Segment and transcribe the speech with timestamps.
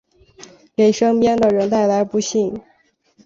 [0.75, 2.59] 给身边的人带来不幸